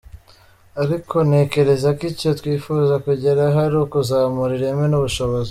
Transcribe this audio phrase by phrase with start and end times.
[0.83, 5.39] Ariko ntekereza ko icyo twifuza kugeraho ari ukuzamura ireme n’ubushobozi.